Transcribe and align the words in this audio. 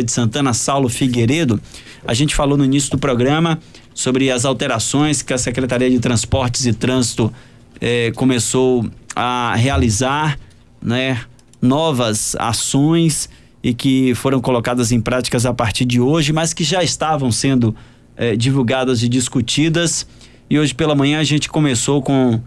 de 0.00 0.10
Santana, 0.10 0.54
Saulo 0.54 0.88
Figueiredo. 0.88 1.60
A 2.06 2.14
gente 2.14 2.34
falou 2.34 2.56
no 2.56 2.64
início 2.64 2.90
do 2.92 2.96
programa 2.96 3.58
sobre 3.92 4.30
as 4.30 4.46
alterações 4.46 5.20
que 5.20 5.34
a 5.34 5.36
Secretaria 5.36 5.90
de 5.90 5.98
Transportes 6.00 6.64
e 6.64 6.72
Trânsito 6.72 7.30
eh, 7.78 8.10
começou 8.16 8.86
a 9.14 9.54
realizar, 9.54 10.38
né? 10.80 11.20
Novas 11.60 12.34
ações 12.36 13.28
e 13.62 13.74
que 13.74 14.14
foram 14.14 14.40
colocadas 14.40 14.92
em 14.92 14.98
práticas 14.98 15.44
a 15.44 15.52
partir 15.52 15.84
de 15.84 16.00
hoje, 16.00 16.32
mas 16.32 16.54
que 16.54 16.64
já 16.64 16.82
estavam 16.82 17.30
sendo 17.30 17.76
eh, 18.16 18.34
divulgadas 18.34 19.02
e 19.02 19.10
discutidas. 19.10 20.06
E 20.48 20.58
hoje 20.58 20.74
pela 20.74 20.94
manhã 20.94 21.20
a 21.20 21.24
gente 21.24 21.50
começou 21.50 22.00
com 22.00 22.40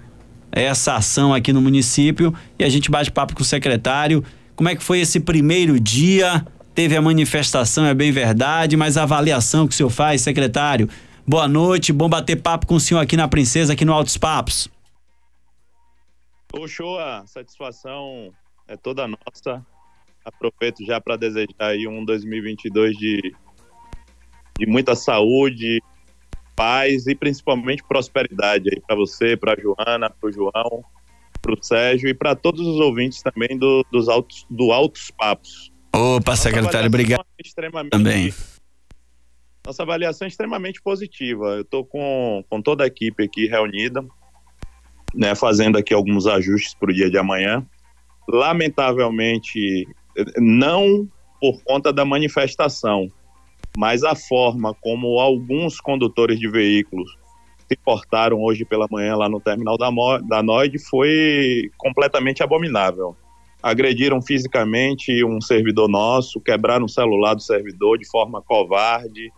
essa 0.51 0.95
ação 0.95 1.31
aqui 1.31 1.53
no 1.53 1.61
município 1.61 2.33
e 2.57 2.63
a 2.63 2.69
gente 2.69 2.89
bate 2.89 3.11
papo 3.11 3.35
com 3.35 3.43
o 3.43 3.45
secretário. 3.45 4.23
Como 4.55 4.67
é 4.67 4.75
que 4.75 4.83
foi 4.83 4.99
esse 4.99 5.19
primeiro 5.19 5.79
dia? 5.79 6.43
Teve 6.75 6.95
a 6.97 7.01
manifestação, 7.01 7.85
é 7.85 7.93
bem 7.93 8.11
verdade, 8.11 8.75
mas 8.75 8.97
a 8.97 9.03
avaliação 9.03 9.65
que 9.65 9.73
o 9.73 9.75
senhor 9.75 9.89
faz, 9.89 10.21
secretário. 10.21 10.89
Boa 11.25 11.47
noite, 11.47 11.93
bom 11.93 12.09
bater 12.09 12.35
papo 12.35 12.67
com 12.67 12.75
o 12.75 12.79
senhor 12.79 12.99
aqui 12.99 13.15
na 13.15 13.29
Princesa, 13.29 13.73
aqui 13.73 13.85
no 13.85 13.93
Altos 13.93 14.17
Papos. 14.17 14.69
Show, 16.67 16.99
a 16.99 17.25
satisfação 17.25 18.31
é 18.67 18.75
toda 18.75 19.07
nossa. 19.07 19.65
Aproveito 20.23 20.85
já 20.85 20.99
para 20.99 21.15
desejar 21.15 21.47
aí 21.59 21.87
um 21.87 22.03
2022 22.03 22.97
de, 22.97 23.35
de 24.59 24.65
muita 24.65 24.95
saúde, 24.95 25.81
paz 26.55 27.07
e 27.07 27.15
principalmente 27.15 27.83
prosperidade 27.83 28.69
aí 28.73 28.81
para 28.81 28.95
você, 28.95 29.37
para 29.37 29.59
Joana, 29.59 30.09
para 30.09 30.29
o 30.29 30.31
João, 30.31 30.83
para 31.41 31.53
o 31.53 31.63
Sérgio 31.63 32.09
e 32.09 32.13
para 32.13 32.35
todos 32.35 32.65
os 32.65 32.79
ouvintes 32.79 33.21
também 33.21 33.57
do, 33.57 33.85
dos 33.91 34.09
altos, 34.09 34.45
do 34.49 34.71
Altos 34.71 35.11
Papos. 35.11 35.74
Opa, 35.95 36.31
Nossa 36.31 36.43
secretário, 36.43 36.87
obrigado. 36.87 37.25
É 37.39 37.89
Também. 37.89 38.33
Nossa 39.65 39.83
avaliação 39.83 40.25
é 40.25 40.29
extremamente 40.29 40.81
positiva. 40.81 41.55
Eu 41.55 41.61
estou 41.61 41.85
com, 41.85 42.43
com 42.49 42.61
toda 42.61 42.83
a 42.83 42.87
equipe 42.87 43.23
aqui 43.23 43.47
reunida, 43.47 44.05
né, 45.13 45.33
fazendo 45.35 45.77
aqui 45.77 45.93
alguns 45.93 46.27
ajustes 46.27 46.73
para 46.73 46.91
o 46.91 46.93
dia 46.93 47.09
de 47.09 47.17
amanhã. 47.17 47.65
Lamentavelmente, 48.27 49.87
não 50.37 51.07
por 51.39 51.63
conta 51.63 51.93
da 51.93 52.03
manifestação, 52.03 53.09
mas 53.77 54.03
a 54.03 54.15
forma 54.15 54.75
como 54.81 55.17
alguns 55.19 55.79
condutores 55.79 56.37
de 56.37 56.49
veículos 56.49 57.09
se 57.69 57.77
portaram 57.77 58.41
hoje 58.41 58.65
pela 58.65 58.87
manhã 58.91 59.15
lá 59.15 59.29
no 59.29 59.39
terminal 59.39 59.77
da, 59.77 59.89
da 60.27 60.43
NOID 60.43 60.77
foi 60.77 61.71
completamente 61.77 62.43
abominável 62.43 63.15
agrediram 63.61 64.21
fisicamente 64.21 65.23
um 65.23 65.41
servidor 65.41 65.89
nosso, 65.89 66.39
quebraram 66.39 66.85
o 66.85 66.89
celular 66.89 67.33
do 67.33 67.41
servidor 67.41 67.97
de 67.97 68.07
forma 68.07 68.41
covarde, 68.41 69.31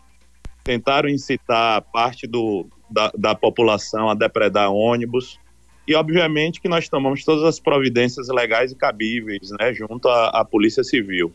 tentaram 0.64 1.08
incitar 1.08 1.82
parte 1.94 2.28
do, 2.28 2.68
da, 2.90 3.12
da 3.18 3.36
população 3.36 4.10
a 4.10 4.14
depredar 4.14 4.72
ônibus. 4.72 5.40
E, 5.88 5.96
obviamente, 5.96 6.60
que 6.60 6.68
nós 6.68 6.90
tomamos 6.90 7.24
todas 7.24 7.46
as 7.46 7.60
providências 7.60 8.28
legais 8.28 8.74
e 8.74 8.76
cabíveis, 8.76 9.50
né, 9.58 9.74
junto 9.74 10.10
à, 10.10 10.28
à 10.42 10.44
Polícia 10.44 10.84
Civil. 10.84 11.32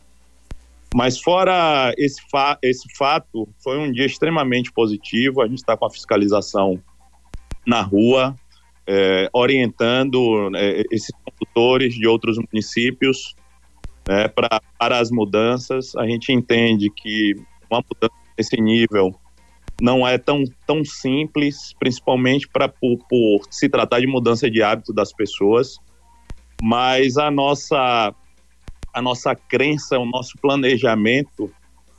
Mas, 0.94 1.18
fora 1.18 1.94
esse, 1.96 2.20
fa 2.30 2.58
esse 2.62 2.86
fato, 2.94 3.48
foi 3.64 3.78
um 3.78 3.90
dia 3.90 4.04
extremamente 4.04 4.70
positivo. 4.70 5.40
A 5.40 5.48
gente 5.48 5.58
está 5.58 5.74
com 5.74 5.86
a 5.86 5.90
fiscalização 5.90 6.78
na 7.66 7.80
rua, 7.80 8.36
é, 8.86 9.28
orientando 9.32 10.50
é, 10.54 10.82
esses 10.90 11.12
consultores 11.24 11.94
de 11.94 12.06
outros 12.06 12.36
municípios 12.38 13.34
né, 14.08 14.28
pra, 14.28 14.60
para 14.78 14.98
as 14.98 15.10
mudanças. 15.10 15.94
A 15.96 16.06
gente 16.06 16.32
entende 16.32 16.90
que 16.90 17.34
uma 17.70 17.82
mudança 17.82 18.14
desse 18.36 18.60
nível 18.60 19.14
não 19.80 20.06
é 20.06 20.18
tão, 20.18 20.44
tão 20.66 20.84
simples, 20.84 21.74
principalmente 21.78 22.48
pra, 22.48 22.68
por, 22.68 22.98
por 23.08 23.40
se 23.50 23.68
tratar 23.68 24.00
de 24.00 24.06
mudança 24.06 24.50
de 24.50 24.62
hábito 24.62 24.92
das 24.92 25.12
pessoas, 25.12 25.76
mas 26.62 27.16
a 27.16 27.30
nossa, 27.30 28.14
a 28.94 29.02
nossa 29.02 29.34
crença, 29.34 29.98
o 29.98 30.06
nosso 30.06 30.38
planejamento 30.40 31.50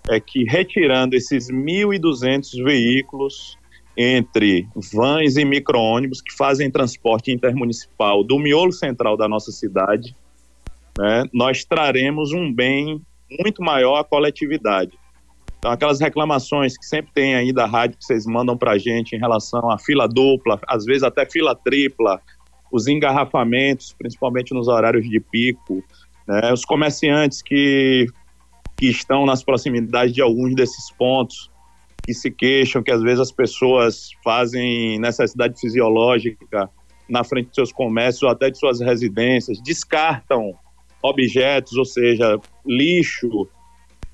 é 0.08 0.20
que 0.20 0.44
retirando 0.44 1.16
esses 1.16 1.50
1.200 1.50 2.64
veículos 2.64 3.58
entre 3.98 4.68
vans 4.94 5.38
e 5.38 5.46
micro-ônibus 5.46 6.22
que 6.22 6.34
fazem 6.34 6.70
transporte 6.70 7.32
intermunicipal 7.32 8.24
do 8.24 8.40
miolo 8.40 8.72
central 8.72 9.16
da 9.16 9.28
nossa 9.28 9.52
cidade, 9.52 10.16
né, 10.98 11.26
nós 11.34 11.64
traremos 11.64 12.32
um 12.32 12.52
bem 12.52 13.02
muito 13.40 13.62
maior 13.62 13.98
à 13.98 14.04
coletividade. 14.04 14.98
Então, 15.58 15.72
aquelas 15.72 16.00
reclamações 16.00 16.78
que 16.78 16.86
sempre 16.86 17.12
tem 17.14 17.36
aí 17.36 17.54
da 17.54 17.66
rádio 17.66 17.98
que 17.98 18.04
vocês 18.04 18.26
mandam 18.26 18.58
para 18.58 18.72
a 18.72 18.78
gente 18.78 19.16
em 19.16 19.20
relação 19.20 19.72
à 19.72 19.78
fila 19.78 20.08
dupla, 20.08 20.60
às 20.68 20.84
vezes 20.84 21.04
até 21.04 21.26
fila 21.26 21.56
tripla, 21.56 22.20
os 22.72 22.88
engarrafamentos, 22.88 23.96
principalmente 23.98 24.54
nos 24.54 24.68
horários 24.68 25.08
de 25.08 25.20
pico, 25.20 25.82
né, 26.28 26.52
os 26.52 26.66
comerciantes 26.66 27.42
que, 27.42 28.08
que 28.76 28.88
estão 28.88 29.26
nas 29.26 29.44
proximidades 29.44 30.14
de 30.14 30.22
alguns 30.22 30.54
desses 30.54 30.92
pontos, 30.92 31.50
que 32.04 32.14
se 32.14 32.30
queixam 32.30 32.84
que 32.84 32.92
às 32.92 33.02
vezes 33.02 33.22
as 33.22 33.32
pessoas 33.32 34.12
fazem 34.24 35.00
necessidade 35.00 35.60
fisiológica 35.60 36.70
na 37.10 37.24
frente 37.24 37.50
de 37.50 37.56
seus 37.56 37.72
comércios 37.72 38.24
ou 38.24 38.30
até 38.30 38.50
de 38.50 38.58
suas 38.58 38.80
residências, 38.80 39.62
descartam 39.62 40.54
objetos, 41.02 41.74
ou 41.78 41.86
seja, 41.86 42.38
lixo. 42.66 43.48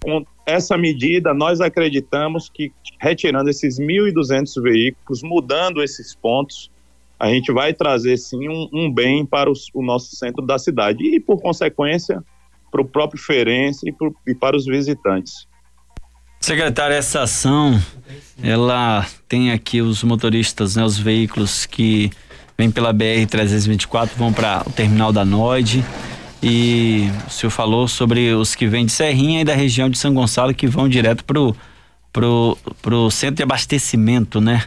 Com 0.02 0.26
essa 0.46 0.78
medida, 0.78 1.34
nós 1.34 1.62
acreditamos 1.62 2.50
que 2.50 2.72
retirando 3.00 3.50
esses 3.50 3.80
1.200 3.80 4.62
veículos, 4.62 5.22
mudando 5.22 5.84
esses 5.84 6.16
pontos, 6.16 6.72
a 7.20 7.28
gente 7.28 7.52
vai 7.52 7.74
trazer 7.74 8.18
sim 8.18 8.48
um, 8.48 8.70
um 8.74 8.92
bem 8.92 9.26
para 9.26 9.52
os, 9.52 9.70
o 9.74 9.84
nosso 9.84 10.16
centro 10.16 10.46
da 10.46 10.58
cidade 10.58 11.04
e, 11.04 11.20
por 11.20 11.42
consequência, 11.42 12.24
para 12.72 12.82
o 12.82 12.86
próprio 12.86 13.22
ferense 13.22 13.90
e, 13.90 14.32
e 14.32 14.34
para 14.34 14.56
os 14.56 14.66
visitantes. 14.66 15.49
Secretário, 16.40 16.96
essa 16.96 17.22
ação, 17.24 17.80
ela 18.42 19.06
tem 19.28 19.52
aqui 19.52 19.82
os 19.82 20.04
motoristas, 20.04 20.76
né, 20.76 20.84
os 20.84 20.98
veículos 20.98 21.66
que 21.66 22.10
vêm 22.58 22.72
pela 22.72 22.94
BR-324, 22.94 24.12
vão 24.18 24.32
para 24.32 24.64
o 24.66 24.72
terminal 24.72 25.12
da 25.12 25.26
NOID. 25.26 25.84
E 26.42 27.10
o 27.28 27.30
senhor 27.30 27.52
falou 27.52 27.88
sobre 27.88 28.34
os 28.34 28.56
que 28.56 28.66
vêm 28.66 28.86
de 28.86 28.94
Serrinha 28.94 29.42
e 29.42 29.44
da 29.44 29.54
região 29.54 29.90
de 29.90 29.98
São 29.98 30.14
Gonçalo 30.14 30.54
que 30.54 30.66
vão 30.66 30.88
direto 30.88 31.26
pro, 31.26 31.54
pro, 32.14 32.58
pro 32.82 33.12
centro 33.12 33.36
de 33.36 33.44
abastecimento, 33.44 34.40
né? 34.40 34.64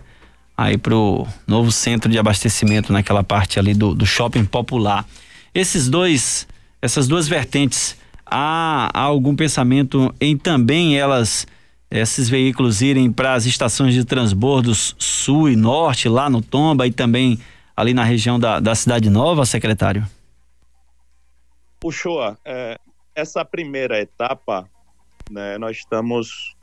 Aí 0.54 0.76
pro 0.76 1.26
novo 1.46 1.72
centro 1.72 2.10
de 2.10 2.18
abastecimento 2.18 2.92
naquela 2.92 3.24
parte 3.24 3.58
ali 3.58 3.72
do, 3.72 3.94
do 3.94 4.04
shopping 4.04 4.44
popular. 4.44 5.06
Esses 5.54 5.88
dois, 5.88 6.46
essas 6.82 7.08
duas 7.08 7.26
vertentes, 7.26 7.96
há, 8.26 8.90
há 8.92 9.00
algum 9.00 9.34
pensamento 9.34 10.14
em 10.20 10.36
também 10.36 10.98
elas 10.98 11.46
esses 11.92 12.28
veículos 12.28 12.80
irem 12.80 13.12
para 13.12 13.34
as 13.34 13.44
estações 13.44 13.92
de 13.92 14.02
transbordos 14.04 14.96
sul 14.98 15.50
e 15.50 15.56
norte, 15.56 16.08
lá 16.08 16.30
no 16.30 16.40
Tomba 16.40 16.86
e 16.86 16.92
também 16.92 17.38
ali 17.76 17.92
na 17.92 18.02
região 18.02 18.40
da, 18.40 18.58
da 18.58 18.74
Cidade 18.74 19.10
Nova, 19.10 19.44
secretário? 19.44 20.06
Puxou, 21.78 22.34
é, 22.44 22.78
essa 23.14 23.44
primeira 23.44 24.00
etapa, 24.00 24.66
né, 25.30 25.58
nós 25.58 25.76
estamos 25.76 26.56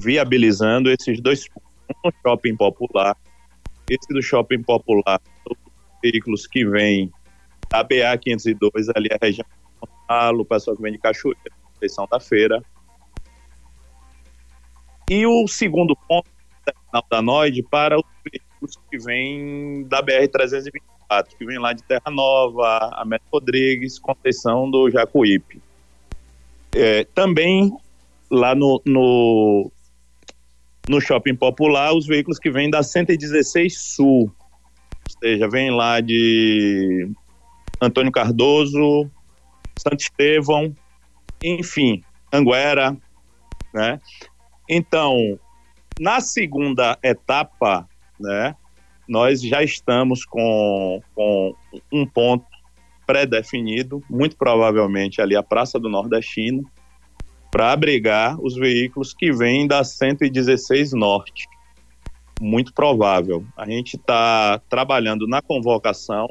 viabilizando 0.00 0.90
esses 0.90 1.20
dois 1.20 1.48
pontos. 1.48 1.66
Um 2.04 2.10
shopping 2.22 2.56
popular, 2.56 3.16
esse 3.88 4.12
do 4.12 4.22
shopping 4.22 4.62
popular, 4.62 5.20
veículos 6.02 6.46
que 6.46 6.64
vêm 6.64 7.12
da 7.70 7.82
BA 7.82 8.16
502, 8.20 8.88
ali 8.90 9.08
a 9.12 9.18
região 9.20 9.46
de 9.48 9.78
São 9.78 9.88
Paulo, 10.06 10.42
o 10.42 10.44
pessoal 10.44 10.76
que 10.76 10.82
vem 10.82 10.92
de 10.92 10.98
Cachoeira, 10.98 11.40
Conceição 11.72 12.06
da 12.10 12.20
Feira, 12.20 12.62
e 15.08 15.26
o 15.26 15.46
segundo 15.46 15.96
ponto 16.08 16.28
da 17.10 17.22
NOID 17.22 17.62
para 17.64 17.96
os 17.96 18.04
veículos 18.24 18.78
que 18.90 18.98
vêm 18.98 19.84
da 19.84 20.02
BR-324, 20.02 21.28
que 21.38 21.44
vem 21.44 21.58
lá 21.58 21.72
de 21.72 21.82
Terra 21.82 22.10
Nova, 22.10 22.90
Américo 22.94 23.28
Rodrigues, 23.32 23.98
Conceição 23.98 24.70
do 24.70 24.90
Jacuípe. 24.90 25.60
É, 26.74 27.04
também 27.04 27.72
lá 28.30 28.54
no, 28.54 28.82
no, 28.84 29.70
no 30.88 31.00
Shopping 31.00 31.36
Popular, 31.36 31.94
os 31.94 32.06
veículos 32.06 32.38
que 32.38 32.50
vêm 32.50 32.68
da 32.68 32.82
116 32.82 33.78
Sul, 33.78 34.22
ou 34.24 35.20
seja, 35.22 35.48
vem 35.48 35.70
lá 35.70 36.00
de 36.00 37.08
Antônio 37.80 38.10
Cardoso, 38.10 39.10
Santo 39.78 40.00
Estevão, 40.00 40.74
enfim, 41.42 42.02
Anguera, 42.32 42.96
né? 43.72 44.00
Então, 44.68 45.38
na 45.98 46.20
segunda 46.20 46.98
etapa, 47.02 47.88
né, 48.18 48.54
nós 49.08 49.40
já 49.40 49.62
estamos 49.62 50.24
com, 50.24 51.00
com 51.14 51.54
um 51.92 52.06
ponto 52.06 52.44
pré-definido, 53.06 54.02
muito 54.10 54.36
provavelmente 54.36 55.20
ali 55.20 55.36
a 55.36 55.42
Praça 55.42 55.78
do 55.78 55.88
Nordestino, 55.88 56.68
para 57.50 57.72
abrigar 57.72 58.36
os 58.40 58.56
veículos 58.56 59.14
que 59.14 59.32
vêm 59.32 59.66
da 59.66 59.84
116 59.84 60.92
Norte. 60.92 61.46
Muito 62.40 62.74
provável. 62.74 63.46
A 63.56 63.64
gente 63.64 63.96
está 63.96 64.60
trabalhando 64.68 65.26
na 65.26 65.40
convocação 65.40 66.26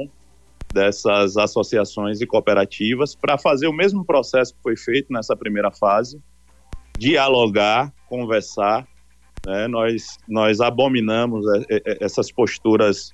dessas 0.72 1.38
associações 1.38 2.20
e 2.22 2.28
cooperativas 2.28 3.16
para 3.16 3.38
fazer 3.38 3.68
o 3.68 3.74
mesmo 3.74 4.06
processo 4.06 4.54
que 4.54 4.62
foi 4.62 4.76
feito 4.76 5.12
nessa 5.12 5.36
primeira 5.36 5.72
fase, 5.72 6.22
dialogar, 6.98 7.94
conversar. 8.08 8.88
Né? 9.46 9.68
Nós, 9.68 10.18
nós 10.28 10.60
abominamos 10.62 11.46
é, 11.48 11.76
é, 11.76 11.82
é, 11.86 11.98
essas 12.04 12.32
posturas 12.32 13.14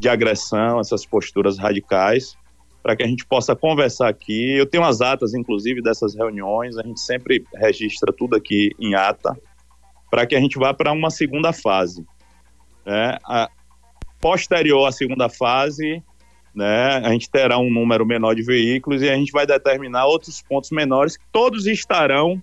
de 0.00 0.08
agressão, 0.08 0.80
essas 0.80 1.04
posturas 1.04 1.58
radicais, 1.58 2.36
para 2.82 2.96
que 2.96 3.02
a 3.02 3.06
gente 3.06 3.26
possa 3.26 3.54
conversar 3.56 4.08
aqui. 4.08 4.56
Eu 4.56 4.66
tenho 4.66 4.84
as 4.84 5.00
atas, 5.00 5.34
inclusive, 5.34 5.82
dessas 5.82 6.14
reuniões, 6.14 6.76
a 6.78 6.82
gente 6.82 7.00
sempre 7.00 7.44
registra 7.54 8.12
tudo 8.12 8.36
aqui 8.36 8.70
em 8.78 8.94
ata, 8.94 9.36
para 10.10 10.26
que 10.26 10.36
a 10.36 10.40
gente 10.40 10.58
vá 10.58 10.72
para 10.72 10.92
uma 10.92 11.10
segunda 11.10 11.52
fase. 11.52 12.06
Né? 12.86 13.18
A, 13.24 13.50
posterior 14.20 14.86
à 14.86 14.92
segunda 14.92 15.28
fase, 15.28 16.02
né, 16.54 16.96
a 17.04 17.12
gente 17.12 17.30
terá 17.30 17.58
um 17.58 17.70
número 17.70 18.04
menor 18.04 18.34
de 18.34 18.42
veículos 18.42 19.02
e 19.02 19.08
a 19.08 19.14
gente 19.14 19.32
vai 19.32 19.46
determinar 19.46 20.06
outros 20.06 20.42
pontos 20.42 20.70
menores 20.70 21.16
que 21.16 21.24
todos 21.32 21.66
estarão 21.66 22.40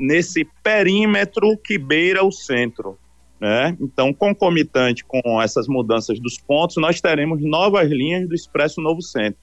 nesse 0.00 0.44
perímetro 0.62 1.56
que 1.58 1.78
beira 1.78 2.24
o 2.24 2.32
centro. 2.32 2.98
Né? 3.40 3.76
Então, 3.80 4.12
concomitante 4.12 5.04
com 5.04 5.40
essas 5.42 5.68
mudanças 5.68 6.18
dos 6.18 6.38
pontos, 6.38 6.76
nós 6.76 7.00
teremos 7.00 7.42
novas 7.42 7.90
linhas 7.90 8.28
do 8.28 8.34
Expresso 8.34 8.80
Novo 8.80 9.02
Centro. 9.02 9.40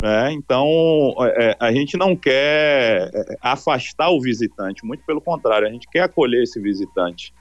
Né? 0.00 0.32
Então, 0.32 1.14
é, 1.20 1.56
a 1.58 1.72
gente 1.72 1.96
não 1.96 2.14
quer 2.14 3.10
é, 3.12 3.36
afastar 3.42 4.10
o 4.10 4.20
visitante, 4.20 4.84
muito 4.84 5.04
pelo 5.04 5.20
contrário, 5.20 5.66
a 5.66 5.72
gente 5.72 5.88
quer 5.90 6.02
acolher 6.02 6.44
esse 6.44 6.60
visitante. 6.60 7.34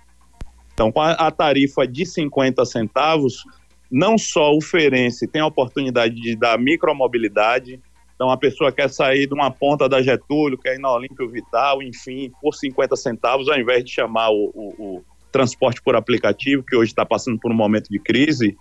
Então, 0.74 0.92
com 0.92 1.02
a, 1.02 1.12
a 1.12 1.32
tarifa 1.32 1.88
de 1.88 2.06
50 2.06 2.66
centavos, 2.66 3.44
não 3.92 4.18
só 4.18 4.56
o 4.56 4.62
ferense 4.62 5.28
tem 5.28 5.42
a 5.42 5.48
oportunidade 5.48 6.16
de 6.16 6.36
dar 6.36 6.58
micromobilidade, 6.58 7.80
então 8.18 8.32
a 8.32 8.36
pessoa 8.36 8.72
quer 8.72 8.90
sair 8.90 9.28
de 9.28 9.34
uma 9.36 9.52
ponta 9.52 9.88
da 9.88 10.02
Getúlio, 10.02 10.58
quer 10.58 10.74
ir 10.74 10.80
na 10.80 10.92
Olímpio 10.92 11.30
Vital, 11.30 11.84
enfim, 11.84 12.32
por 12.42 12.56
50 12.56 12.96
centavos, 12.96 13.48
ao 13.48 13.60
invés 13.60 13.86
de 13.86 13.92
chamar 13.92 14.32
o, 14.32 14.52
o, 14.56 14.70
o 14.80 15.04
transporte 15.32 15.80
por 15.84 15.96
aplicativo, 15.96 16.64
que 16.64 16.76
hoje 16.76 16.92
está 16.92 17.06
passando 17.06 17.40
por 17.40 17.52
um 17.52 17.56
momento 17.56 17.92
de 17.92 18.00
crise, 18.00 18.58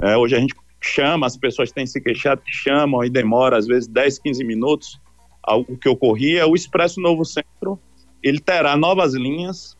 é, 0.00 0.16
hoje 0.16 0.36
a 0.36 0.38
gente 0.38 0.54
chama, 0.80 1.26
as 1.26 1.36
pessoas 1.36 1.72
têm 1.72 1.84
se 1.84 2.00
queixado, 2.00 2.42
chamam 2.46 3.04
e 3.04 3.10
demora 3.10 3.58
às 3.58 3.66
vezes 3.66 3.88
10, 3.88 4.20
15 4.20 4.44
minutos, 4.44 5.00
algo 5.42 5.76
que 5.76 5.88
ocorria, 5.88 6.46
o 6.46 6.54
Expresso 6.54 7.00
Novo 7.00 7.24
Centro, 7.24 7.80
ele 8.22 8.38
terá 8.38 8.76
novas 8.76 9.14
linhas, 9.14 9.76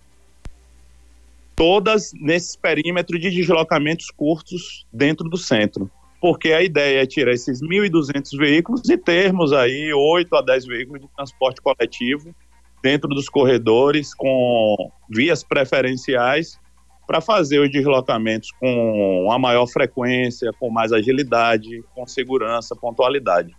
todas 1.55 2.11
nesse 2.13 2.59
perímetro 2.59 3.17
de 3.21 3.31
deslocamentos 3.31 4.11
curtos 4.11 4.85
dentro 4.93 5.29
do 5.29 5.39
centro. 5.39 5.89
Porque 6.23 6.53
a 6.53 6.63
ideia 6.63 7.03
é 7.03 7.07
tirar 7.07 7.33
esses 7.33 7.61
1.200 7.61 8.39
veículos 8.39 8.89
e 8.89 8.97
termos 8.97 9.53
aí 9.53 9.93
8 9.93 10.37
a 10.37 10.41
10 10.41 10.67
veículos 10.67 11.03
de 11.03 11.09
transporte 11.17 11.61
coletivo 11.61 12.33
dentro 12.81 13.09
dos 13.09 13.29
corredores 13.29 14.15
com 14.15 14.93
vias 15.11 15.43
preferenciais 15.43 16.61
para 17.09 17.21
fazer 17.21 17.59
os 17.59 17.73
deslocamentos 17.73 18.51
com 18.61 19.29
a 19.33 19.39
maior 19.39 19.67
frequência, 19.67 20.53
com 20.61 20.71
mais 20.71 20.93
agilidade, 20.93 21.83
com 21.93 22.07
segurança, 22.07 22.77
pontualidade. 22.77 23.57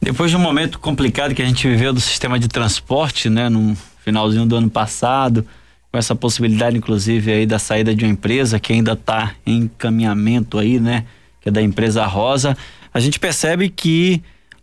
Depois 0.00 0.30
de 0.30 0.36
um 0.36 0.40
momento 0.40 0.78
complicado 0.78 1.34
que 1.34 1.42
a 1.42 1.44
gente 1.44 1.66
viveu 1.66 1.92
do 1.92 2.00
sistema 2.00 2.38
de 2.38 2.46
transporte, 2.46 3.28
né, 3.28 3.48
no 3.48 3.76
finalzinho 4.04 4.46
do 4.46 4.54
ano 4.54 4.70
passado, 4.70 5.44
com 5.92 5.98
essa 5.98 6.14
possibilidade, 6.14 6.78
inclusive, 6.78 7.30
aí 7.30 7.46
da 7.46 7.58
saída 7.58 7.94
de 7.94 8.02
uma 8.02 8.10
empresa 8.10 8.58
que 8.58 8.72
ainda 8.72 8.94
está 8.94 9.34
em 9.44 9.64
encaminhamento 9.64 10.58
aí, 10.58 10.80
né? 10.80 11.04
Que 11.38 11.50
é 11.50 11.52
da 11.52 11.60
empresa 11.60 12.06
Rosa. 12.06 12.56
A 12.94 12.98
gente 12.98 13.20
percebe 13.20 13.68
que 13.68 14.22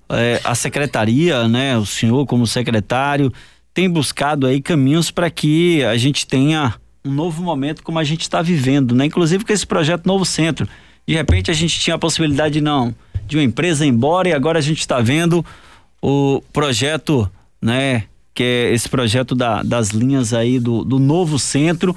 é, 0.09 0.41
a 0.43 0.55
secretaria, 0.55 1.47
né? 1.47 1.77
O 1.77 1.85
senhor 1.85 2.25
como 2.25 2.47
secretário 2.47 3.31
tem 3.75 3.87
buscado 3.87 4.47
aí 4.47 4.59
caminhos 4.59 5.11
para 5.11 5.29
que 5.29 5.83
a 5.83 5.95
gente 5.97 6.25
tenha 6.25 6.73
um 7.05 7.11
novo 7.11 7.43
momento 7.43 7.83
como 7.83 7.99
a 7.99 8.03
gente 8.03 8.21
está 8.21 8.41
vivendo, 8.41 8.95
né? 8.95 9.05
Inclusive 9.05 9.45
com 9.45 9.53
esse 9.53 9.67
projeto 9.67 10.07
Novo 10.07 10.25
Centro. 10.25 10.67
De 11.07 11.13
repente 11.13 11.51
a 11.51 11.53
gente 11.53 11.79
tinha 11.79 11.95
a 11.95 11.99
possibilidade 11.99 12.59
não 12.59 12.93
de 13.27 13.37
uma 13.37 13.43
empresa 13.43 13.85
ir 13.85 13.89
embora 13.89 14.29
e 14.29 14.33
agora 14.33 14.57
a 14.57 14.61
gente 14.61 14.79
está 14.79 14.99
vendo 14.99 15.45
o 16.01 16.41
projeto, 16.51 17.29
né? 17.61 18.05
Que 18.33 18.43
é 18.43 18.73
esse 18.73 18.87
projeto 18.87 19.35
da, 19.35 19.63
das 19.63 19.89
linhas 19.89 20.33
aí 20.33 20.59
do, 20.59 20.83
do 20.83 20.99
novo 20.99 21.37
centro 21.37 21.95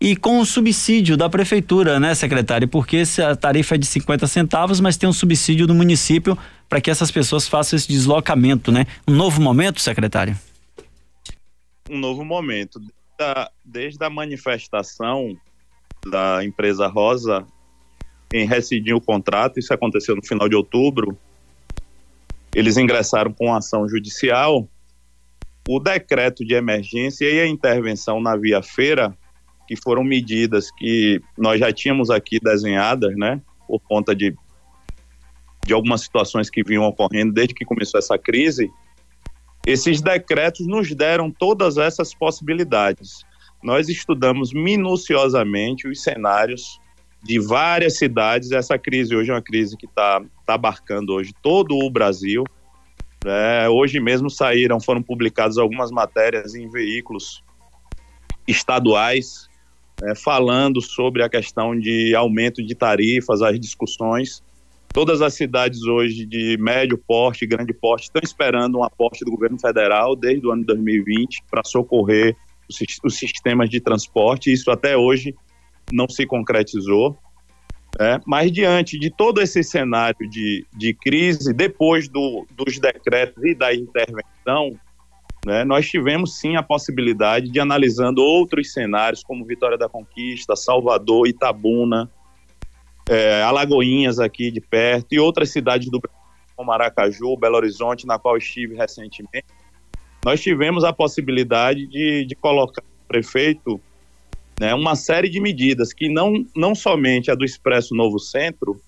e 0.00 0.16
com 0.16 0.40
o 0.40 0.46
subsídio 0.46 1.16
da 1.16 1.28
prefeitura, 1.28 2.00
né, 2.00 2.14
secretário? 2.14 2.66
Porque 2.66 2.98
essa 2.98 3.36
tarifa 3.36 3.74
é 3.74 3.78
de 3.78 3.86
50 3.86 4.26
centavos, 4.26 4.80
mas 4.80 4.96
tem 4.96 5.08
um 5.08 5.12
subsídio 5.12 5.66
do 5.66 5.74
município 5.74 6.38
para 6.68 6.80
que 6.80 6.90
essas 6.90 7.10
pessoas 7.10 7.48
façam 7.48 7.76
esse 7.76 7.88
deslocamento, 7.88 8.72
né? 8.72 8.86
Um 9.06 9.14
novo 9.14 9.42
momento, 9.42 9.80
secretário? 9.80 10.36
Um 11.88 11.98
novo 11.98 12.24
momento. 12.24 12.80
Desde 13.64 14.02
a 14.04 14.08
manifestação 14.08 15.36
da 16.08 16.42
empresa 16.44 16.86
Rosa 16.86 17.44
em 18.32 18.46
rescindir 18.46 18.96
o 18.96 19.00
contrato, 19.00 19.58
isso 19.58 19.74
aconteceu 19.74 20.16
no 20.16 20.24
final 20.24 20.48
de 20.48 20.54
outubro, 20.54 21.18
eles 22.54 22.76
ingressaram 22.76 23.32
com 23.32 23.52
ação 23.54 23.88
judicial 23.88 24.68
o 25.68 25.78
decreto 25.78 26.44
de 26.44 26.54
emergência 26.54 27.30
e 27.30 27.40
a 27.40 27.46
intervenção 27.46 28.20
na 28.20 28.36
via 28.36 28.62
feira, 28.62 29.16
que 29.68 29.76
foram 29.76 30.02
medidas 30.02 30.70
que 30.72 31.20
nós 31.38 31.60
já 31.60 31.72
tínhamos 31.72 32.10
aqui 32.10 32.40
desenhadas, 32.40 33.16
né, 33.16 33.40
por 33.68 33.80
conta 33.80 34.14
de, 34.14 34.34
de 35.64 35.72
algumas 35.72 36.00
situações 36.00 36.50
que 36.50 36.62
vinham 36.64 36.84
ocorrendo 36.84 37.32
desde 37.32 37.54
que 37.54 37.64
começou 37.64 37.98
essa 37.98 38.18
crise, 38.18 38.70
esses 39.66 40.00
decretos 40.00 40.66
nos 40.66 40.92
deram 40.94 41.30
todas 41.30 41.76
essas 41.76 42.14
possibilidades. 42.14 43.24
Nós 43.62 43.88
estudamos 43.88 44.52
minuciosamente 44.52 45.86
os 45.86 46.02
cenários 46.02 46.80
de 47.22 47.38
várias 47.38 47.98
cidades. 47.98 48.52
Essa 48.52 48.78
crise 48.78 49.14
hoje 49.14 49.30
é 49.30 49.34
uma 49.34 49.42
crise 49.42 49.76
que 49.76 49.86
está 49.86 50.22
tá 50.46 50.54
abarcando 50.54 51.12
hoje 51.12 51.34
todo 51.42 51.76
o 51.76 51.90
Brasil. 51.90 52.44
É, 53.24 53.68
hoje 53.68 54.00
mesmo 54.00 54.30
saíram, 54.30 54.80
foram 54.80 55.02
publicadas 55.02 55.58
algumas 55.58 55.90
matérias 55.90 56.54
em 56.54 56.68
veículos 56.70 57.42
estaduais 58.48 59.48
é, 60.02 60.14
falando 60.14 60.80
sobre 60.80 61.22
a 61.22 61.28
questão 61.28 61.78
de 61.78 62.14
aumento 62.14 62.62
de 62.62 62.74
tarifas, 62.74 63.42
as 63.42 63.58
discussões. 63.60 64.42
Todas 64.92 65.22
as 65.22 65.34
cidades 65.34 65.82
hoje 65.82 66.26
de 66.26 66.56
médio 66.58 66.98
porte, 66.98 67.46
grande 67.46 67.72
porte, 67.72 68.04
estão 68.04 68.22
esperando 68.24 68.78
um 68.78 68.84
aporte 68.84 69.24
do 69.24 69.30
governo 69.30 69.58
federal 69.58 70.16
desde 70.16 70.46
o 70.46 70.50
ano 70.50 70.64
2020 70.64 71.44
para 71.50 71.62
socorrer 71.64 72.34
os, 72.68 72.78
os 73.04 73.16
sistemas 73.16 73.68
de 73.68 73.80
transporte. 73.80 74.52
Isso 74.52 74.70
até 74.70 74.96
hoje 74.96 75.34
não 75.92 76.08
se 76.08 76.26
concretizou. 76.26 77.16
É, 78.00 78.18
mas 78.26 78.50
diante 78.50 78.98
de 78.98 79.10
todo 79.10 79.42
esse 79.42 79.62
cenário 79.62 80.26
de, 80.30 80.66
de 80.74 80.94
crise, 80.94 81.52
depois 81.52 82.08
do, 82.08 82.46
dos 82.50 82.78
decretos 82.78 83.44
e 83.44 83.54
da 83.54 83.74
intervenção, 83.74 84.74
né, 85.44 85.64
nós 85.64 85.86
tivemos 85.86 86.38
sim 86.38 86.56
a 86.56 86.62
possibilidade 86.62 87.50
de, 87.50 87.60
analisando 87.60 88.22
outros 88.22 88.72
cenários, 88.72 89.22
como 89.22 89.44
Vitória 89.44 89.76
da 89.76 89.86
Conquista, 89.86 90.56
Salvador, 90.56 91.28
Itabuna, 91.28 92.10
é, 93.06 93.42
Alagoinhas 93.42 94.18
aqui 94.18 94.50
de 94.50 94.62
perto, 94.62 95.12
e 95.12 95.20
outras 95.20 95.50
cidades 95.50 95.90
do 95.90 96.00
Brasil, 96.00 96.18
como 96.56 96.72
Aracaju, 96.72 97.36
Belo 97.36 97.56
Horizonte, 97.56 98.06
na 98.06 98.18
qual 98.18 98.38
estive 98.38 98.76
recentemente, 98.76 99.44
nós 100.24 100.40
tivemos 100.40 100.84
a 100.84 100.92
possibilidade 100.92 101.86
de, 101.86 102.24
de 102.24 102.34
colocar 102.34 102.82
o 102.82 103.06
prefeito 103.06 103.78
né, 104.60 104.74
uma 104.74 104.94
série 104.94 105.30
de 105.30 105.40
medidas 105.40 105.90
que 105.90 106.06
não, 106.06 106.44
não 106.54 106.74
somente 106.74 107.30
a 107.30 107.34
do 107.34 107.46
Expresso 107.46 107.94
Novo 107.94 108.18
Centro, 108.18 108.78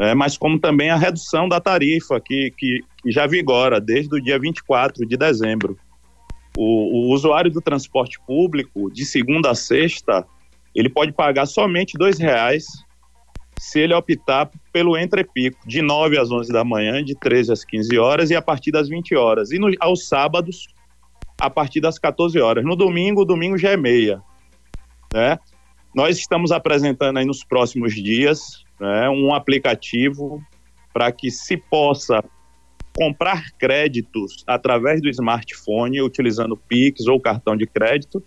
né, 0.00 0.14
mas 0.14 0.38
como 0.38 0.58
também 0.58 0.88
a 0.88 0.96
redução 0.96 1.46
da 1.46 1.60
tarifa 1.60 2.18
que, 2.18 2.50
que, 2.56 2.80
que 3.02 3.12
já 3.12 3.26
vigora 3.26 3.78
desde 3.78 4.16
o 4.16 4.22
dia 4.22 4.38
24 4.38 5.06
de 5.06 5.16
dezembro. 5.18 5.76
O, 6.56 7.10
o, 7.10 7.14
usuário 7.14 7.50
do 7.50 7.60
transporte 7.60 8.18
público, 8.26 8.90
de 8.90 9.04
segunda 9.04 9.50
a 9.50 9.54
sexta, 9.54 10.26
ele 10.74 10.88
pode 10.88 11.12
pagar 11.12 11.44
somente 11.44 11.94
R$ 11.98 12.10
reais 12.18 12.64
se 13.60 13.80
ele 13.80 13.94
optar 13.94 14.50
pelo 14.72 14.96
entrepico, 14.96 15.58
de 15.66 15.82
9 15.82 16.18
às 16.18 16.30
11 16.30 16.50
da 16.50 16.64
manhã, 16.64 17.04
de 17.04 17.14
13 17.14 17.52
às 17.52 17.64
15 17.64 17.98
horas 17.98 18.30
e 18.30 18.34
a 18.34 18.42
partir 18.42 18.72
das 18.72 18.88
20 18.88 19.14
horas. 19.14 19.52
E 19.52 19.58
no, 19.58 19.70
aos 19.78 20.08
sábados, 20.08 20.66
a 21.38 21.48
partir 21.48 21.80
das 21.80 21.98
14 21.98 22.40
horas. 22.40 22.64
No 22.64 22.74
domingo, 22.74 23.22
o 23.22 23.24
domingo 23.24 23.56
já 23.56 23.70
é 23.70 23.76
meia. 23.76 24.22
Né? 25.12 25.38
Nós 25.94 26.18
estamos 26.18 26.52
apresentando 26.52 27.18
aí 27.18 27.24
nos 27.24 27.44
próximos 27.44 27.94
dias 27.94 28.64
né, 28.80 29.08
um 29.10 29.34
aplicativo 29.34 30.42
para 30.92 31.12
que 31.12 31.30
se 31.30 31.56
possa 31.56 32.22
comprar 32.94 33.50
créditos 33.52 34.44
através 34.46 35.00
do 35.00 35.08
smartphone, 35.08 36.02
utilizando 36.02 36.56
Pix 36.56 37.06
ou 37.06 37.20
cartão 37.20 37.56
de 37.56 37.66
crédito, 37.66 38.22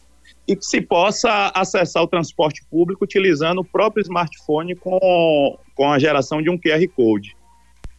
e 0.48 0.56
que 0.56 0.65
se 0.65 0.82
possa 0.82 1.51
acessar 1.56 2.04
o 2.04 2.08
transporte 2.08 2.63
público 2.70 3.04
utilizando 3.04 3.60
o 3.60 3.65
próprio 3.65 4.01
smartphone 4.01 4.75
com, 4.75 5.58
com 5.75 5.92
a 5.92 6.00
geração 6.00 6.42
de 6.42 6.50
um 6.50 6.58
QR 6.58 6.88
Code. 6.96 7.36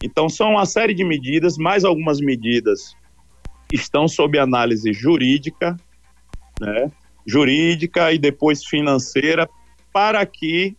Então, 0.03 0.29
são 0.29 0.51
uma 0.51 0.65
série 0.65 0.93
de 0.93 1.03
medidas, 1.03 1.57
mais 1.57 1.83
algumas 1.83 2.19
medidas 2.19 2.95
estão 3.71 4.07
sob 4.07 4.37
análise 4.37 4.93
jurídica, 4.93 5.75
né, 6.59 6.91
jurídica 7.27 8.13
e 8.13 8.17
depois 8.17 8.63
financeira, 8.63 9.49
para 9.91 10.25
que 10.25 10.75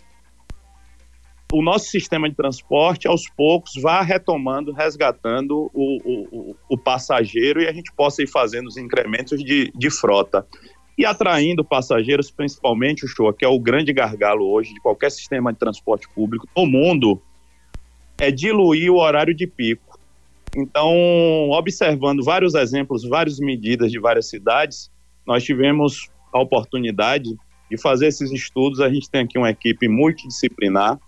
o 1.53 1.63
nosso 1.63 1.87
sistema 1.87 2.29
de 2.29 2.35
transporte, 2.35 3.09
aos 3.09 3.29
poucos, 3.29 3.73
vá 3.81 4.03
retomando, 4.03 4.73
resgatando 4.73 5.71
o, 5.73 5.99
o, 6.05 6.57
o 6.69 6.79
passageiro 6.79 7.61
e 7.61 7.67
a 7.67 7.73
gente 7.73 7.93
possa 7.93 8.23
ir 8.23 8.27
fazendo 8.27 8.67
os 8.67 8.77
incrementos 8.77 9.43
de, 9.43 9.73
de 9.75 9.91
frota. 9.91 10.47
E 10.97 11.07
atraindo 11.07 11.65
passageiros, 11.65 12.31
principalmente 12.31 13.05
o 13.05 13.09
show, 13.09 13.33
que 13.33 13.45
é 13.45 13.49
o 13.49 13.59
grande 13.59 13.93
gargalo 13.93 14.51
hoje 14.51 14.75
de 14.75 14.81
qualquer 14.81 15.11
sistema 15.11 15.53
de 15.53 15.59
transporte 15.59 16.09
público 16.13 16.47
no 16.57 16.67
mundo, 16.67 17.23
é 18.19 18.31
diluir 18.31 18.91
o 18.91 18.99
horário 18.99 19.33
de 19.33 19.47
pico. 19.47 19.99
Então, 20.57 20.91
observando 21.51 22.23
vários 22.25 22.55
exemplos, 22.55 23.09
várias 23.09 23.39
medidas 23.39 23.93
de 23.93 24.01
várias 24.01 24.29
cidades, 24.29 24.91
nós 25.25 25.45
tivemos 25.45 26.11
a 26.33 26.41
oportunidade 26.41 27.37
de 27.71 27.81
fazer 27.81 28.07
esses 28.07 28.31
estudos. 28.33 28.81
A 28.81 28.89
gente 28.89 29.11
tem 29.11 29.23
aqui 29.23 29.39
uma 29.39 29.51
equipe 29.51 29.89
multidisciplinar, 29.89 30.99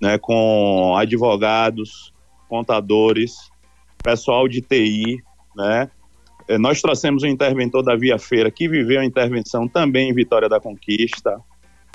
né, 0.00 0.18
com 0.18 0.94
advogados, 0.96 2.12
contadores, 2.48 3.50
pessoal 4.02 4.48
de 4.48 4.60
TI, 4.60 5.22
né? 5.56 5.90
É, 6.48 6.58
nós 6.58 6.80
trouxemos 6.80 7.22
um 7.22 7.28
interventor 7.28 7.82
da 7.82 7.94
Via 7.94 8.18
Feira 8.18 8.50
que 8.50 8.68
viveu 8.68 9.00
a 9.00 9.04
intervenção 9.04 9.68
também 9.68 10.10
em 10.10 10.14
Vitória 10.14 10.48
da 10.48 10.58
Conquista. 10.58 11.38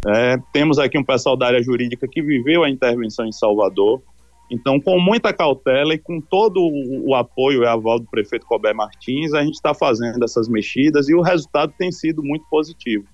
É, 0.07 0.37
temos 0.53 0.79
aqui 0.79 0.97
um 0.97 1.03
pessoal 1.03 1.35
da 1.35 1.47
área 1.47 1.61
jurídica 1.61 2.07
que 2.07 2.21
viveu 2.21 2.63
a 2.63 2.69
intervenção 2.69 3.25
em 3.25 3.31
Salvador. 3.31 4.01
Então, 4.49 4.79
com 4.79 4.99
muita 4.99 5.33
cautela 5.33 5.93
e 5.93 5.97
com 5.97 6.21
todo 6.21 6.59
o 6.61 7.15
apoio 7.15 7.63
e 7.63 7.67
aval 7.67 7.99
do 7.99 8.05
prefeito 8.05 8.45
Colbert 8.45 8.75
Martins, 8.75 9.33
a 9.33 9.43
gente 9.43 9.55
está 9.55 9.73
fazendo 9.73 10.23
essas 10.23 10.47
mexidas 10.47 11.09
e 11.09 11.15
o 11.15 11.21
resultado 11.21 11.73
tem 11.77 11.91
sido 11.91 12.21
muito 12.23 12.45
positivo. 12.49 13.05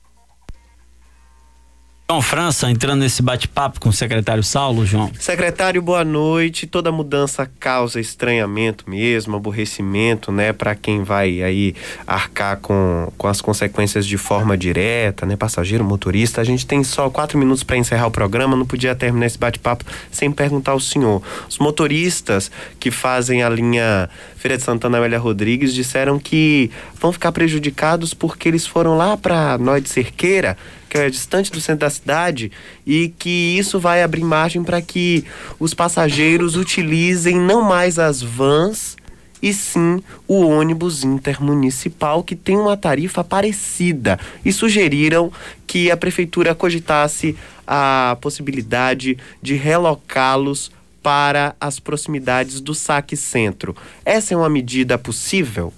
João 2.12 2.22
França, 2.22 2.70
entrando 2.70 3.00
nesse 3.00 3.22
bate-papo 3.22 3.80
com 3.80 3.88
o 3.88 3.94
secretário 3.94 4.44
Saulo, 4.44 4.86
João. 4.86 5.10
Secretário, 5.18 5.82
boa 5.82 6.04
noite. 6.04 6.68
Toda 6.68 6.92
mudança 6.92 7.50
causa 7.58 8.02
estranhamento 8.02 8.84
mesmo, 8.90 9.38
aborrecimento, 9.38 10.30
né, 10.30 10.52
para 10.52 10.76
quem 10.76 11.04
vai 11.04 11.42
aí 11.42 11.74
arcar 12.06 12.58
com, 12.58 13.10
com 13.18 13.30
as 13.30 13.40
consequências 13.40 14.06
de 14.06 14.18
forma 14.18 14.58
direta, 14.58 15.26
né, 15.26 15.38
passageiro, 15.38 15.86
motorista. 15.86 16.42
A 16.42 16.44
gente 16.44 16.68
tem 16.68 16.84
só 16.84 17.10
quatro 17.10 17.38
minutos 17.38 17.64
para 17.64 17.78
encerrar 17.78 18.08
o 18.08 18.12
programa, 18.12 18.58
não 18.58 18.66
podia 18.66 18.94
terminar 18.94 19.28
esse 19.28 19.38
bate-papo 19.38 19.86
sem 20.12 20.30
perguntar 20.30 20.74
ao 20.74 20.82
senhor. 20.82 21.24
Os 21.48 21.60
motoristas 21.60 22.52
que 22.78 22.92
fazem 22.92 23.42
a 23.42 23.48
linha 23.48 24.10
Feira 24.36 24.58
de 24.58 24.64
Santana 24.64 24.98
Amélia 24.98 25.18
Rodrigues 25.18 25.74
disseram 25.74 26.20
que 26.20 26.72
vão 27.00 27.14
ficar 27.14 27.32
prejudicados 27.32 28.14
porque 28.14 28.50
eles 28.50 28.68
foram 28.68 28.98
lá 28.98 29.16
para 29.16 29.58
Nó 29.58 29.78
de 29.78 29.88
Cerqueira 29.88 30.58
que 30.92 30.98
é 30.98 31.10
distante 31.10 31.50
do 31.50 31.62
centro 31.62 31.80
da 31.80 31.90
cidade, 31.90 32.52
e 32.86 33.08
que 33.18 33.58
isso 33.58 33.80
vai 33.80 34.04
abrir 34.04 34.26
margem 34.26 34.62
para 34.62 34.82
que 34.82 35.24
os 35.58 35.74
passageiros 35.74 36.58
utilizem 36.58 37.40
não 37.40 37.62
mais 37.62 37.98
as 37.98 38.22
vans, 38.22 38.98
e 39.42 39.54
sim 39.54 40.04
o 40.28 40.42
ônibus 40.42 41.06
intermunicipal 41.06 42.22
que 42.22 42.36
tem 42.36 42.58
uma 42.58 42.76
tarifa 42.76 43.24
parecida 43.24 44.20
e 44.44 44.52
sugeriram 44.52 45.32
que 45.66 45.90
a 45.90 45.96
prefeitura 45.96 46.54
cogitasse 46.54 47.38
a 47.66 48.18
possibilidade 48.20 49.18
de 49.42 49.56
relocá-los 49.56 50.72
para 51.02 51.56
as 51.60 51.80
proximidades 51.80 52.60
do 52.60 52.76
saque 52.76 53.16
centro. 53.16 53.76
Essa 54.04 54.34
é 54.34 54.38
uma 54.38 54.50
medida 54.50 54.98
possível? 54.98 55.74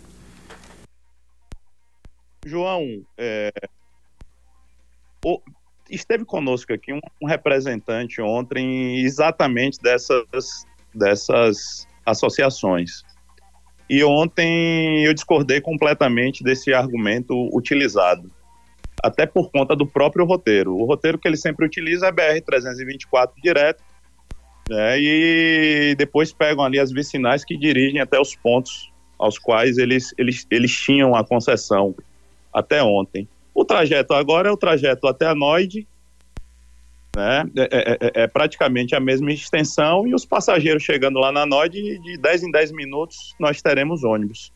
João, 2.46 3.06
é, 3.16 3.54
esteve 5.90 6.26
conosco 6.26 6.74
aqui 6.74 6.94
um, 6.94 7.00
um, 7.22 7.28
representante 7.28 8.22
ontem 8.22 9.00
exatamente 9.02 9.80
dessas, 9.82 10.66
dessas 10.94 11.88
associações. 12.06 13.04
E 13.90 14.04
ontem 14.04 15.06
eu 15.06 15.14
discordei 15.14 15.62
completamente 15.62 16.44
desse 16.44 16.74
argumento 16.74 17.50
utilizado, 17.56 18.32
até 19.04 19.26
por 19.26 19.52
conta 19.52 19.76
do 19.76 19.86
próprio 19.86 20.26
roteiro. 20.26 20.76
O 20.76 20.86
roteiro 20.86 21.20
que 21.20 21.28
ele 21.28 21.38
sempre 21.38 21.66
utiliza 21.66 22.08
é 22.08 22.12
BR-324 22.12 23.32
direto, 23.44 23.84
né, 24.70 24.98
e 24.98 25.96
depois 25.98 26.32
pegam 26.32 26.64
ali 26.64 26.80
as 26.80 26.92
vicinais 26.92 27.44
que 27.44 27.58
dirigem 27.58 28.00
até 28.00 28.20
os 28.20 28.34
pontos 28.34 28.92
aos 29.20 29.38
quais 29.38 29.78
eles, 29.78 30.14
eles, 30.18 30.48
eles 30.50 30.72
tinham 30.72 31.14
a 31.14 31.24
concessão 31.24 31.94
até 32.54 32.82
ontem. 32.82 33.28
O 33.54 33.64
trajeto 33.64 34.14
agora 34.14 34.50
é 34.50 34.52
o 34.52 34.58
trajeto 34.58 35.08
até 35.08 35.28
a 35.28 35.36
Noide, 35.36 35.88
né? 37.16 37.46
É, 37.56 37.62
é, 37.62 37.92
é, 37.92 38.24
é, 38.24 38.28
praticamente 38.28 38.96
a 38.96 39.00
mesma 39.00 39.32
extensão 39.32 40.08
e 40.08 40.16
os 40.16 40.26
passageiros 40.26 40.82
chegando 40.82 41.20
lá 41.20 41.32
na 41.32 41.46
Noide, 41.46 42.00
de 42.00 42.18
10 42.18 42.44
em 42.44 42.52
10 42.52 42.72
minutos 42.72 43.36
nós 43.40 43.62
teremos 43.62 44.04
ônibus. 44.04 44.52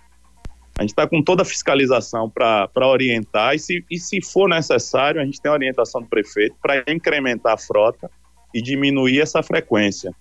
A 0.78 0.82
gente 0.82 0.92
está 0.92 1.08
com 1.08 1.24
toda 1.24 1.42
a 1.42 1.46
fiscalização 1.46 2.30
para 2.30 2.88
orientar 2.88 3.56
e 3.56 3.60
se, 3.60 3.86
e 3.90 3.98
se 3.98 4.22
for 4.22 4.48
necessário, 4.48 5.20
a 5.20 5.26
gente 5.26 5.42
tem 5.42 5.50
a 5.50 5.54
orientação 5.54 6.02
do 6.02 6.08
prefeito 6.08 6.56
para 6.62 6.84
incrementar 6.88 7.54
a 7.54 7.58
frota 7.58 8.10
e 8.54 8.62
diminuir 8.62 9.20
essa 9.20 9.42
frequência. 9.42 10.12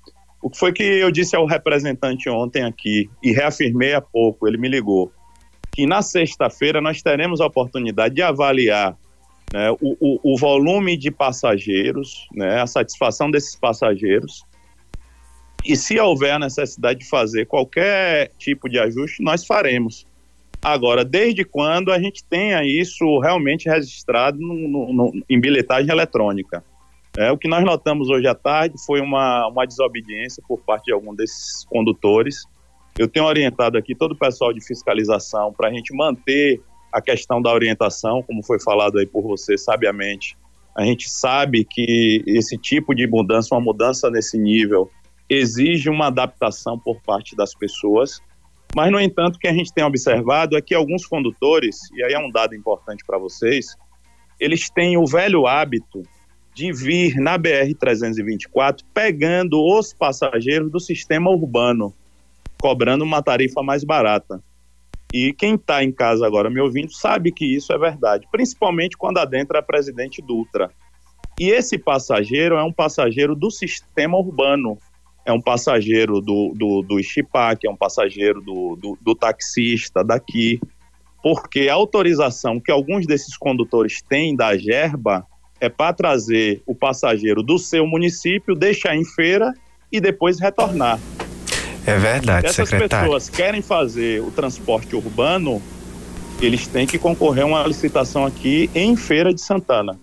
O 0.42 0.48
que 0.48 0.58
foi 0.58 0.72
que 0.72 0.82
eu 0.82 1.10
disse 1.10 1.36
ao 1.36 1.46
representante 1.46 2.28
ontem 2.30 2.62
aqui 2.62 3.10
e 3.22 3.32
reafirmei 3.32 3.94
há 3.94 4.00
pouco, 4.00 4.48
ele 4.48 4.56
me 4.56 4.68
ligou 4.68 5.12
que 5.76 5.86
na 5.86 6.00
sexta-feira 6.00 6.80
nós 6.80 7.02
teremos 7.02 7.38
a 7.38 7.46
oportunidade 7.46 8.14
de 8.14 8.22
avaliar 8.22 8.96
né, 9.52 9.70
o, 9.72 9.94
o, 10.00 10.32
o, 10.32 10.38
volume 10.38 10.96
de 10.96 11.10
passageiros, 11.10 12.26
né, 12.34 12.62
a 12.62 12.66
satisfação 12.66 13.30
desses 13.30 13.54
passageiros. 13.54 14.42
E 15.62 15.76
se 15.76 16.00
houver 16.00 16.32
a 16.32 16.38
necessidade 16.38 17.00
de 17.00 17.06
fazer 17.06 17.44
qualquer 17.44 18.30
tipo 18.38 18.70
de 18.70 18.78
ajuste, 18.78 19.22
nós 19.22 19.44
faremos. 19.44 20.06
Agora, 20.62 21.04
desde 21.04 21.44
quando 21.44 21.92
a 21.92 22.00
gente 22.00 22.24
tenha 22.24 22.64
isso 22.64 23.18
realmente 23.18 23.68
registrado 23.68 24.38
no, 24.40 24.54
no, 24.54 24.92
no, 24.94 25.24
em 25.28 25.38
bilhetagem 25.38 25.90
eletrônica? 25.92 26.64
É, 27.18 27.30
o 27.30 27.36
que 27.36 27.48
nós 27.48 27.62
notamos 27.62 28.08
hoje 28.08 28.26
à 28.26 28.34
tarde 28.34 28.76
foi 28.86 29.02
uma, 29.02 29.46
uma 29.48 29.66
desobediência 29.66 30.42
por 30.48 30.58
parte 30.58 30.86
de 30.86 30.92
algum 30.92 31.14
desses 31.14 31.66
condutores 31.66 32.46
eu 32.98 33.08
tenho 33.08 33.26
orientado 33.26 33.76
aqui 33.76 33.94
todo 33.94 34.12
o 34.12 34.18
pessoal 34.18 34.52
de 34.52 34.64
fiscalização 34.64 35.52
para 35.52 35.68
a 35.68 35.72
gente 35.72 35.94
manter 35.94 36.60
a 36.92 37.00
questão 37.00 37.42
da 37.42 37.52
orientação, 37.52 38.22
como 38.22 38.42
foi 38.42 38.58
falado 38.58 38.98
aí 38.98 39.06
por 39.06 39.22
você 39.22 39.58
sabiamente. 39.58 40.36
A 40.74 40.84
gente 40.84 41.08
sabe 41.08 41.64
que 41.64 42.22
esse 42.26 42.56
tipo 42.56 42.94
de 42.94 43.06
mudança, 43.06 43.54
uma 43.54 43.60
mudança 43.60 44.10
nesse 44.10 44.38
nível, 44.38 44.90
exige 45.28 45.90
uma 45.90 46.06
adaptação 46.06 46.78
por 46.78 47.00
parte 47.02 47.36
das 47.36 47.54
pessoas. 47.54 48.20
Mas, 48.74 48.90
no 48.90 49.00
entanto, 49.00 49.36
o 49.36 49.38
que 49.38 49.48
a 49.48 49.52
gente 49.52 49.72
tem 49.72 49.84
observado 49.84 50.56
é 50.56 50.62
que 50.62 50.74
alguns 50.74 51.06
condutores, 51.06 51.78
e 51.94 52.02
aí 52.02 52.12
é 52.12 52.18
um 52.18 52.30
dado 52.30 52.54
importante 52.54 53.04
para 53.06 53.18
vocês, 53.18 53.74
eles 54.38 54.68
têm 54.70 54.96
o 54.96 55.06
velho 55.06 55.46
hábito 55.46 56.02
de 56.54 56.72
vir 56.72 57.16
na 57.16 57.38
BR-324 57.38 58.80
pegando 58.94 59.62
os 59.62 59.92
passageiros 59.92 60.70
do 60.70 60.80
sistema 60.80 61.30
urbano 61.30 61.94
cobrando 62.60 63.04
uma 63.04 63.22
tarifa 63.22 63.62
mais 63.62 63.84
barata. 63.84 64.42
E 65.12 65.32
quem 65.32 65.54
está 65.54 65.82
em 65.82 65.92
casa 65.92 66.26
agora 66.26 66.50
me 66.50 66.60
ouvindo 66.60 66.92
sabe 66.92 67.32
que 67.32 67.44
isso 67.44 67.72
é 67.72 67.78
verdade, 67.78 68.26
principalmente 68.30 68.96
quando 68.96 69.18
adentra 69.18 69.60
a 69.60 69.62
presidente 69.62 70.20
Dutra. 70.20 70.70
E 71.38 71.50
esse 71.50 71.78
passageiro 71.78 72.56
é 72.56 72.64
um 72.64 72.72
passageiro 72.72 73.34
do 73.34 73.50
sistema 73.50 74.16
urbano, 74.16 74.78
é 75.24 75.32
um 75.32 75.40
passageiro 75.40 76.20
do, 76.20 76.52
do, 76.54 76.82
do 76.82 76.98
Ixipac, 76.98 77.66
é 77.66 77.70
um 77.70 77.76
passageiro 77.76 78.40
do, 78.40 78.76
do, 78.76 78.98
do 79.00 79.14
taxista 79.14 80.02
daqui, 80.02 80.60
porque 81.22 81.68
a 81.68 81.74
autorização 81.74 82.60
que 82.60 82.70
alguns 82.70 83.06
desses 83.06 83.36
condutores 83.36 84.00
têm 84.00 84.34
da 84.34 84.56
Gerba 84.56 85.26
é 85.60 85.68
para 85.68 85.92
trazer 85.92 86.62
o 86.66 86.74
passageiro 86.74 87.42
do 87.42 87.58
seu 87.58 87.86
município, 87.86 88.54
deixar 88.54 88.94
em 88.94 89.04
feira 89.04 89.52
e 89.90 90.00
depois 90.00 90.38
retornar. 90.40 90.98
É 91.86 91.98
verdade, 91.98 92.48
Se 92.48 92.60
essas 92.60 92.68
secretário. 92.68 93.06
pessoas 93.06 93.30
querem 93.30 93.62
fazer 93.62 94.20
o 94.20 94.30
transporte 94.30 94.96
urbano, 94.96 95.62
eles 96.40 96.66
têm 96.66 96.86
que 96.86 96.98
concorrer 96.98 97.44
a 97.44 97.46
uma 97.46 97.66
licitação 97.66 98.26
aqui 98.26 98.68
em 98.74 98.96
Feira 98.96 99.32
de 99.32 99.40
Santana. 99.40 99.98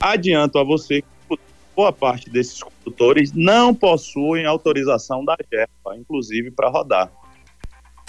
Adianto 0.00 0.58
a 0.58 0.64
você 0.64 1.02
que 1.02 1.38
boa 1.74 1.92
parte 1.92 2.30
desses 2.30 2.62
condutores 2.62 3.32
não 3.34 3.74
possuem 3.74 4.46
autorização 4.46 5.24
da 5.24 5.36
GEPA, 5.36 5.96
inclusive 5.96 6.50
para 6.50 6.68
rodar. 6.68 7.10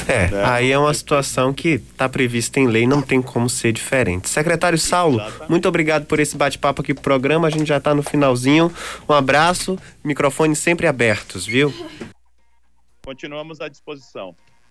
É, 0.07 0.29
né? 0.29 0.43
aí 0.45 0.71
é 0.71 0.77
uma 0.77 0.93
situação 0.93 1.51
que 1.51 1.69
está 1.69 2.07
prevista 2.07 2.59
em 2.59 2.67
lei, 2.67 2.87
não 2.87 3.01
tem 3.01 3.21
como 3.21 3.49
ser 3.49 3.73
diferente. 3.73 4.29
Secretário 4.29 4.77
Saulo, 4.77 5.19
Exatamente. 5.19 5.49
muito 5.49 5.67
obrigado 5.67 6.05
por 6.05 6.19
esse 6.19 6.37
bate-papo 6.37 6.81
aqui 6.81 6.93
pro 6.93 7.03
programa. 7.03 7.47
A 7.47 7.51
gente 7.51 7.67
já 7.67 7.77
está 7.77 7.93
no 7.93 8.01
finalzinho. 8.01 8.71
Um 9.09 9.13
abraço, 9.13 9.77
microfones 10.03 10.59
sempre 10.59 10.87
abertos, 10.87 11.45
viu? 11.45 11.73
Continuamos 13.07 13.61
à 13.61 13.69
disposição. 13.69 14.35